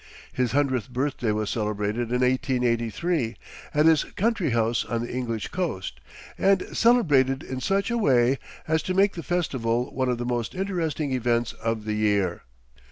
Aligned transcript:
His 0.33 0.53
hundredth 0.53 0.89
birthday 0.91 1.31
was 1.31 1.51
celebrated 1.51 2.11
in 2.11 2.21
1883 2.21 3.35
at 3.75 3.85
his 3.85 4.03
country 4.03 4.49
house 4.49 4.83
on 4.83 5.01
the 5.03 5.13
English 5.13 5.49
coast, 5.49 5.99
and 6.39 6.65
celebrated 6.75 7.43
in 7.43 7.61
such 7.61 7.91
a 7.91 7.99
way 7.99 8.39
as 8.67 8.81
to 8.81 8.95
make 8.95 9.13
the 9.13 9.21
festival 9.21 9.93
one 9.93 10.09
of 10.09 10.17
the 10.17 10.25
most 10.25 10.55
interesting 10.55 11.11
events 11.11 11.53
of 11.53 11.85
the 11.85 11.93
year. 11.93 12.41